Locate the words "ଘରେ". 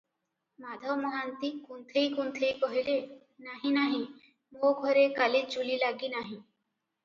4.83-5.07